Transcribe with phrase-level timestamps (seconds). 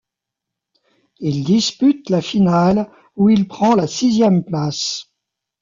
[1.19, 5.11] Il dispute la finale, où il prend la sixième place.